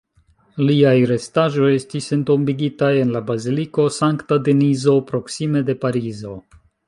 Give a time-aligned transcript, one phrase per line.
[0.69, 6.35] Liaj restaĵoj estis entombigitaj en la baziliko Sankta Denizo, proksime de Parizo.